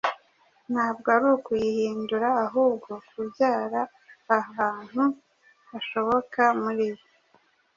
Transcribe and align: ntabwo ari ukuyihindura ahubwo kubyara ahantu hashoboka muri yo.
ntabwo 0.71 1.07
ari 1.15 1.27
ukuyihindura 1.35 2.29
ahubwo 2.45 2.91
kubyara 3.07 3.81
ahantu 4.39 5.03
hashoboka 5.69 6.41
muri 6.61 6.83
yo. 6.91 6.97